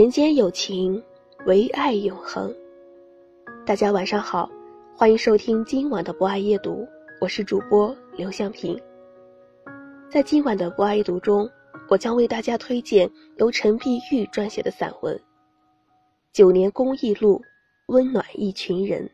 [0.00, 1.02] 人间有情，
[1.44, 2.50] 唯爱永恒。
[3.66, 4.48] 大家晚上好，
[4.96, 6.88] 欢迎收听今晚的博爱夜读，
[7.20, 8.80] 我是主播刘向平。
[10.10, 11.46] 在今晚的博爱夜读中，
[11.90, 15.14] 我将为大家推荐由陈碧玉撰写的散文
[16.32, 17.38] 《九年公益路，
[17.88, 19.06] 温暖一群人》。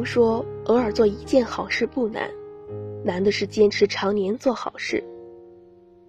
[0.00, 2.26] 都说，偶尔做一件好事不难，
[3.04, 5.04] 难的是坚持常年做好事。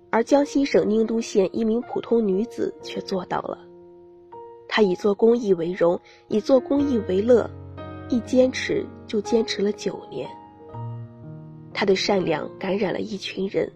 [0.09, 3.57] 而江西省宁都县一名普通女子却做到了。
[4.69, 7.49] 她以做公益为荣，以做公益为乐，
[8.07, 10.25] 一坚持就坚持了九年。
[11.73, 13.69] 她的善良感染了一群人，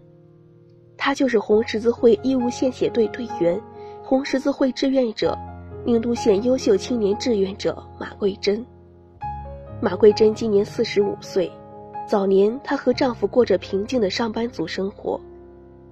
[0.96, 3.60] 她就是红十字会义务献血队队员、
[4.02, 5.36] 红十字会志愿者、
[5.84, 8.64] 宁都县优秀青年志愿者马桂珍。
[9.78, 11.52] 马桂珍今年四十五岁，
[12.08, 15.20] 早年她和丈夫过着平静的上班族生活。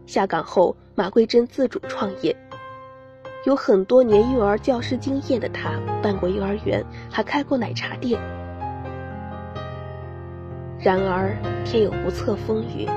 [0.06, 2.34] 下岗后，马桂珍自主创业。
[3.44, 8.18] 有很多年幼儿教师经验的她，办过幼儿园，还开过奶茶店。
[10.78, 11.36] 然而
[11.66, 12.88] 天有不测风云，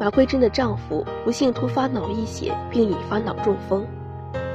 [0.00, 3.86] 马桂珍的丈夫不幸突发脑溢血，并引发脑中风，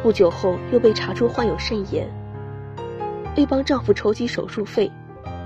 [0.01, 2.09] 不久后又被查出患有肾炎。
[3.37, 4.91] 为帮丈夫筹集手术费。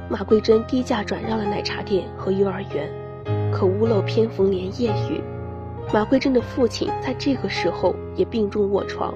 [0.08, 2.88] 马桂珍低价转让了奶茶店和幼儿园，
[3.52, 5.20] 可屋漏偏逢连夜雨，
[5.92, 9.14] 马桂珍的父亲在这个时候也病重卧床。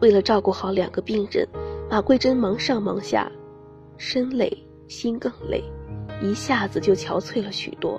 [0.00, 1.48] 为了照顾好两个病人，
[1.90, 3.32] 马桂珍忙上忙下，
[3.96, 4.56] 身累
[4.88, 5.64] 心更累，
[6.22, 7.98] 一下子就憔悴了许多。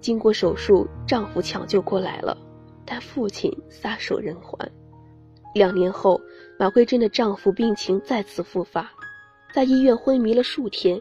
[0.00, 2.36] 经过手术，丈夫抢救过来了，
[2.84, 4.70] 但父亲撒手人寰。
[5.54, 6.20] 两年后，
[6.58, 8.92] 马桂珍的丈夫病情再次复发。
[9.52, 11.00] 在医院昏迷了数天，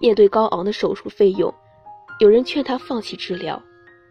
[0.00, 1.52] 面对高昂的手术费用，
[2.20, 3.62] 有人劝她放弃治疗。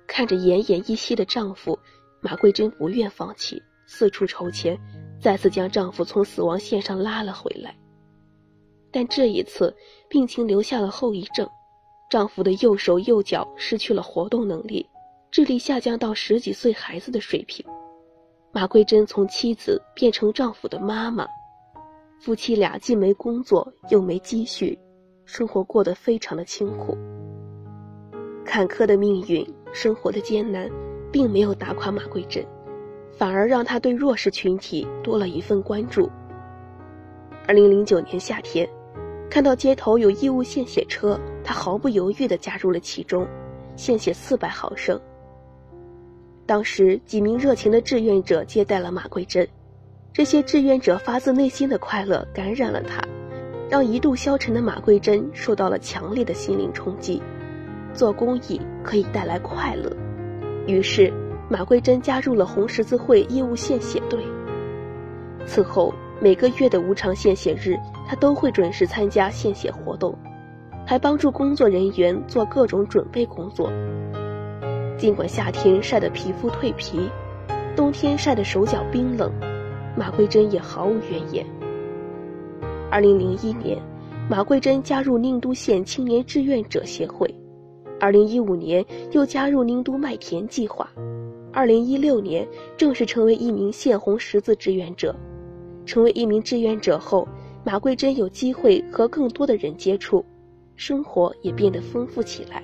[0.08, 1.78] 看着奄奄一息的丈夫，
[2.22, 4.80] 马桂珍不愿放弃，四处筹钱，
[5.20, 7.76] 再次将丈夫从死亡线上拉了回来。
[8.92, 9.76] 但这一次，
[10.08, 11.50] 病情留下了后遗症，
[12.10, 14.88] 丈夫的右手右脚失去了活动能力，
[15.32, 17.66] 智力下降到十几岁孩子的水平。
[18.54, 21.28] 马桂珍从妻子变成丈夫的妈妈。
[22.26, 24.76] 夫妻俩既没工作又没积蓄，
[25.26, 26.98] 生活过得非常的清苦。
[28.44, 30.68] 坎坷的命运，生活的艰难，
[31.12, 32.44] 并没有打垮马桂珍，
[33.12, 36.10] 反而让她对弱势群体多了一份关注。
[37.46, 38.68] 二零零九年夏天，
[39.30, 43.28] 看到街头有义务献血车，他毫不犹豫地加入了其中，
[43.76, 45.00] 献血四百毫升。
[46.48, 49.48] 当时几名热情的志愿者接待了马桂珍。
[50.16, 53.02] 这些志愿者发自内心的快乐感染了他，
[53.70, 57.22] 让一度消沉的马桂珍受到了强烈的心灵冲击。
[57.94, 59.92] 做公益可以带来快乐，
[60.68, 61.12] 于是
[61.50, 64.24] 马桂珍加入了红十字会义务献血队。
[65.46, 67.76] 此后每个月的无偿献血日，
[68.08, 70.18] 他都会准时参加献血活动，
[70.88, 73.70] 还帮助工作人员做各种准备工作。
[74.98, 77.10] 尽管夏天晒得皮肤蜕皮，
[77.76, 79.30] 冬天晒得手脚冰冷。
[79.98, 81.46] 马桂珍也毫无怨言。
[82.92, 83.82] 二零零一年，
[84.30, 87.26] 马桂珍加入宁都县青年志愿者协会；
[88.00, 90.86] 二零一五年又加入宁都麦田计划；
[91.54, 92.46] 二零一六年
[92.76, 95.16] 正式成为一名县红十字志愿者。
[95.86, 97.26] 成为一名志愿者后，
[97.64, 100.26] 马桂珍有机会和更多的人接触，
[100.76, 102.62] 生活也变得丰富起来。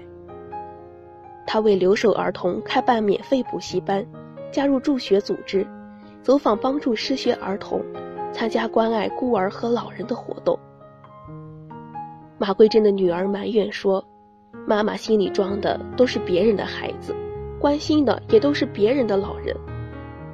[1.48, 4.06] 他为留守儿童开办免费补习班，
[4.51, 5.66] 加入助学组织，
[6.21, 7.81] 走访帮助失学儿童，
[8.31, 10.57] 参加关爱孤儿和老人的活动。
[12.38, 14.03] 马桂珍的女儿埋怨说
[14.68, 17.15] ：“妈妈心里装的都是别人的孩子，
[17.59, 19.56] 关心的也都是别人的老人。”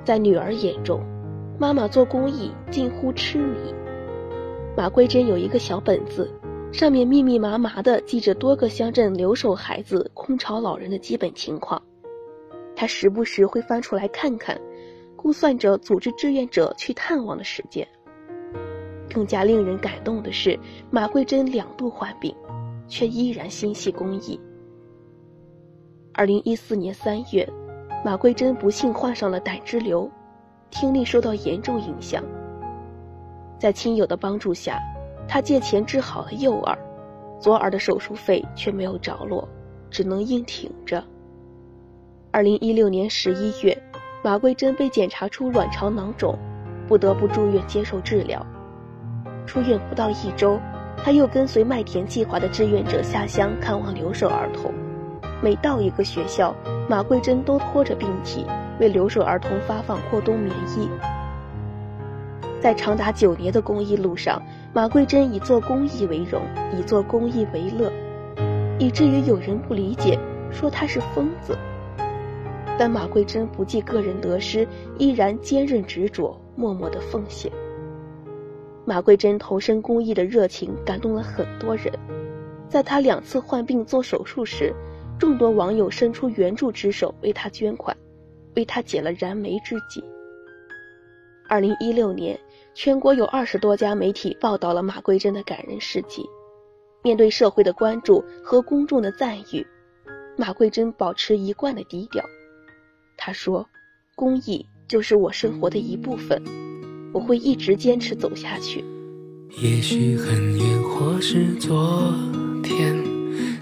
[0.04, 1.02] 在女儿眼中，
[1.60, 3.74] 妈妈做公益近乎痴迷。
[4.76, 6.32] 马桂珍有一个小本子，
[6.72, 11.82] 上面密密麻麻地记着多个乡镇留守孩子、空巢老人的基本情况。
[12.76, 14.58] 她时不时会翻出来看看，
[15.18, 17.86] 估算着组织志愿者去探望的时间。
[19.14, 20.58] 更加令人感动的是，
[20.90, 22.34] 马桂珍两度患病，
[22.88, 24.40] 却依然心系公益。
[26.14, 27.46] 二零一四年三月。
[28.06, 30.10] 马桂珍不幸患上了胆汁瘤，
[30.70, 32.24] 听力受到严重影响。
[33.60, 34.80] 在亲友的帮助下，
[35.28, 36.78] 他借钱治好了右耳，
[37.40, 39.50] 左耳的手术费却没有着落，
[39.90, 41.04] 只能硬挺着。
[42.32, 43.76] 二零一六年十一月，
[44.28, 46.38] 马桂珍被检查出卵巢囊肿，
[46.86, 48.46] 不得不住院接受治疗。
[49.46, 50.60] 出院不到一周，
[51.02, 54.74] 他又跟随麦田计划的志愿者下乡看望留守儿童。
[55.42, 56.54] 每到一个学校，
[56.90, 58.46] 马桂珍都拖着病体
[58.82, 60.90] 为留守儿童发放过冬棉衣。
[62.60, 64.42] 在长达九年的公益路上，
[64.74, 66.42] 马桂珍以做公益为荣，
[66.78, 67.90] 以做公益为乐，
[68.78, 70.20] 以至于有人不理解，
[70.52, 71.58] 说他是疯子。
[72.78, 77.52] 但马桂珍不计个人得失，依然坚韧执着，默默的奉献。
[78.86, 81.92] 马桂珍投身公益的热情感动了很多人，
[82.70, 84.74] 在他两次患病做手术时。
[85.20, 87.98] 众多网友伸出援助之手为他捐款，
[88.56, 90.04] 为他解了燃眉之急。
[91.50, 92.40] 二零一六年，
[92.76, 96.24] 全国有二十多家媒体报道了马桂珍的感人事迹。
[97.02, 99.66] 面对社会的关注和公众的赞誉，
[100.36, 102.24] 马桂珍保持一贯的低调。
[103.18, 103.68] 他说
[104.16, 106.42] ：“公益就是我生活的一部分，
[107.12, 108.86] 我会一直坚持走下去。”
[109.60, 112.14] 也许很远，或是昨
[112.64, 112.96] 天。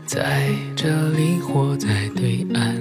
[0.06, 2.76] 在这里或在对岸，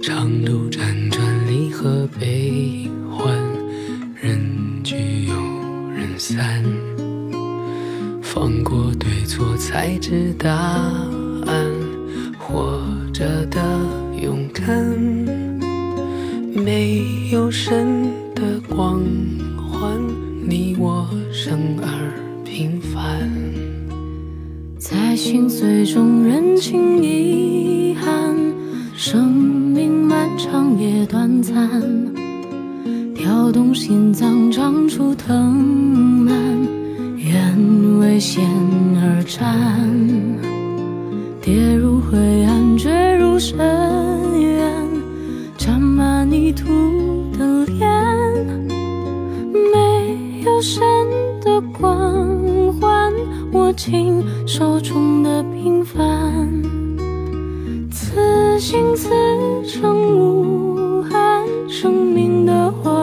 [0.00, 3.36] 长路辗转，离合悲欢，
[4.14, 5.34] 人聚又
[5.90, 6.62] 人散。
[8.22, 11.09] 放过对错，才知答
[19.56, 19.98] 光环，
[20.46, 21.88] 你我生而
[22.44, 23.28] 平凡。
[24.78, 28.36] 在心碎中认清遗憾，
[28.94, 31.54] 生命漫长也短暂，
[33.14, 35.54] 跳动心脏长出藤
[36.24, 36.34] 蔓，
[37.16, 38.44] 愿为险
[38.96, 39.99] 而战，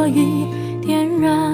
[0.08, 0.48] 的火已
[0.86, 1.54] 点燃。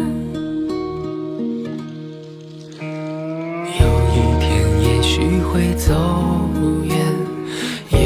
[3.79, 4.45] 有一天
[4.81, 5.93] 也许会走
[6.83, 6.95] 远，
[7.91, 7.97] 也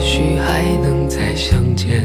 [0.00, 2.04] 许还能再相见。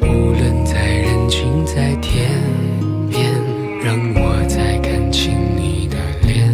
[0.00, 2.30] 无论在人群在天
[3.10, 3.30] 边，
[3.82, 6.48] 让我再看清你的脸。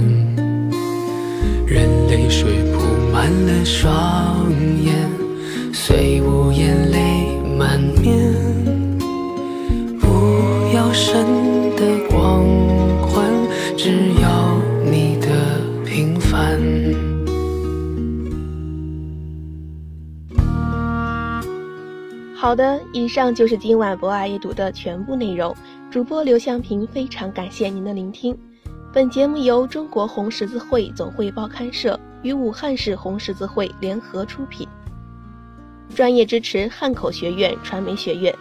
[1.66, 2.80] 任泪水铺
[3.12, 4.50] 满了双
[4.82, 4.94] 眼，
[5.72, 8.73] 虽无言泪满面。
[10.94, 12.44] 神的光
[13.02, 13.28] 环，
[13.76, 15.26] 只要你的
[15.84, 16.56] 平凡。
[22.36, 25.52] 好的，以上就是今晚博爱阅读的全部内容。
[25.90, 28.38] 主播刘向平非常感谢您的聆听。
[28.92, 34.68] 本节目由中国红十字会总会报刊社与武汉市红十字会联合出品，
[35.92, 38.32] 专业支持汉口学院传媒学院，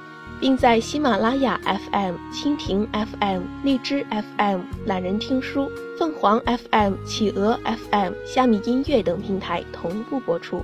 [0.43, 10.61] 并在喜马拉雅 FM、蜻蜓 FM、荔枝 FM、懒人听书、凤凰 FM、企鹅 FM、虾米音乐等平台同步播出。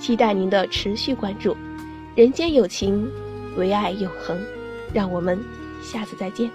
[0.00, 1.56] 期待您的持续关注。
[2.16, 3.08] 人间有情，
[3.56, 4.36] 唯爱永恒。
[4.92, 5.38] 让我们
[5.80, 6.50] 下次再见。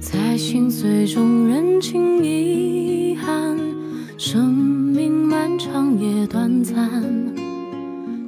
[0.00, 3.56] 在心碎中认清遗憾，
[4.18, 4.73] 生
[5.98, 6.74] 也短暂。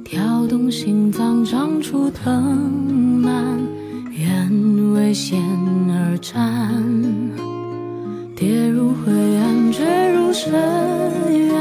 [0.03, 3.59] 跳动心脏长出藤蔓，
[4.11, 5.37] 愿为险
[5.89, 6.83] 而战，
[8.35, 10.53] 跌入灰暗，坠入深
[11.29, 11.53] 渊，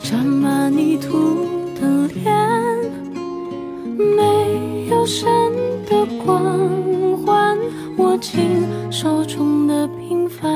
[0.00, 1.46] 沾满泥土
[1.80, 2.32] 的脸，
[3.96, 5.28] 没有神
[5.86, 6.40] 的光
[7.24, 7.58] 环，
[7.96, 10.48] 握紧手中的平凡。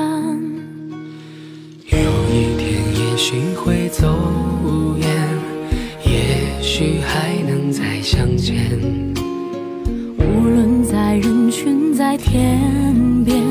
[1.89, 1.97] 有
[2.31, 3.82] 一天，也许会
[13.23, 13.41] 边，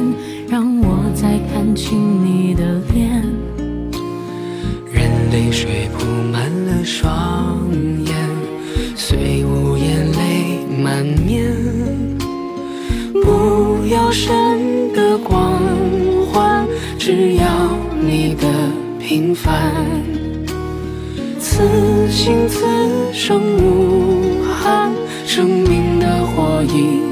[0.48, 3.22] 让我再看清你的脸。
[4.92, 7.58] 任泪水铺满了双
[8.04, 8.14] 眼，
[8.96, 11.50] 虽无言泪满面。
[13.22, 15.60] 不要神的光
[16.30, 16.66] 环，
[16.98, 17.44] 只要
[18.00, 18.46] 你的
[18.98, 19.72] 平凡。
[21.38, 21.62] 此
[22.10, 22.64] 心此
[23.12, 24.90] 生无憾，
[25.26, 27.12] 生命的火已